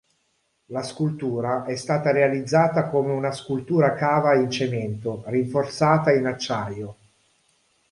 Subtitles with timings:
[0.71, 6.97] La scultura è stata realizzata come una scultura cava in cemento, rinforzata in acciaio.